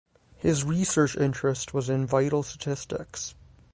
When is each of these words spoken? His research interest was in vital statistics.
His 0.37 0.63
research 0.63 1.15
interest 1.15 1.75
was 1.75 1.87
in 1.87 2.07
vital 2.07 2.41
statistics. 2.41 3.35